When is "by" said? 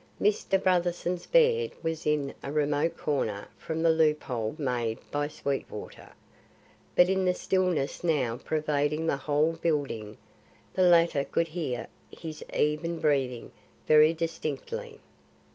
5.11-5.27